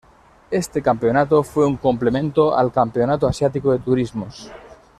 [0.49, 4.51] Este campeonato fue un complemento al Campeonato Asiático de Turismos.